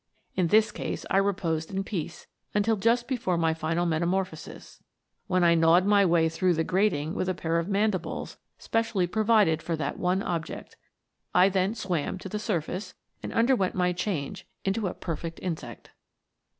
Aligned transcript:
In 0.35 0.47
this 0.47 0.71
case 0.71 1.05
I 1.11 1.17
reposed 1.17 1.69
in 1.71 1.83
peace 1.83 2.25
until 2.55 2.75
just 2.75 3.07
before 3.07 3.35
152 3.35 3.61
METAMOBPHOSES. 3.61 3.61
my 3.61 3.69
final 3.69 3.85
metamorphosis, 3.85 4.83
when 5.27 5.43
I 5.43 5.53
gnawed 5.53 5.85
my 5.85 6.03
way 6.07 6.27
through 6.27 6.55
the 6.55 6.63
grating 6.63 7.13
with 7.13 7.29
a 7.29 7.35
pair 7.35 7.59
of 7.59 7.67
mandibles 7.67 8.39
spe 8.57 8.77
cially 8.81 9.11
provided 9.11 9.61
for 9.61 9.75
that 9.75 9.99
one 9.99 10.23
object. 10.23 10.75
I 11.35 11.49
then 11.49 11.75
swam 11.75 12.17
to 12.17 12.29
the 12.29 12.39
surface, 12.39 12.95
and 13.21 13.31
underwent 13.31 13.75
my 13.75 13.93
change 13.93 14.47
into 14.65 14.87
a 14.87 14.95
perfect 14.95 15.39
insect." 15.39 15.91